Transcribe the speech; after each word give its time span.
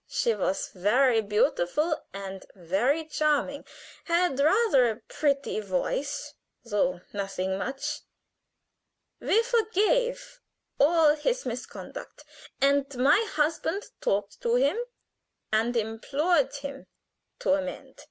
She 0.07 0.33
was 0.33 0.69
very 0.73 1.21
beautiful 1.21 2.03
and 2.11 2.43
very 2.55 3.05
charming 3.05 3.65
had 4.05 4.39
rather 4.39 4.89
a 4.89 4.95
pretty 4.95 5.59
voice, 5.59 6.33
though 6.65 7.01
nothing 7.13 7.55
much. 7.55 7.99
We 9.19 9.43
forgave 9.43 10.39
all 10.79 11.13
his 11.15 11.45
misconduct, 11.45 12.23
and 12.59 12.91
my 12.97 13.23
husband 13.35 13.91
talked 14.01 14.41
to 14.41 14.55
him 14.55 14.79
and 15.53 15.77
implored 15.77 16.55
him 16.55 16.87
to 17.41 17.53
amend. 17.53 17.97